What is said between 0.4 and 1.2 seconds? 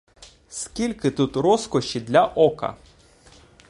Скільки